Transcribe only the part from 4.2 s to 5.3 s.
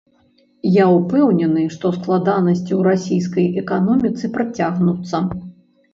працягнуцца.